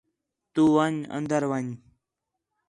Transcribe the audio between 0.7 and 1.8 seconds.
ون٘ڄ اندر ون٘ڄ